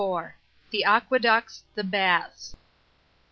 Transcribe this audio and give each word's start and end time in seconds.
—THE 0.71 0.83
AQUEDUCTS. 0.83 1.61
THE 1.75 1.83
BATHS. 1.83 2.55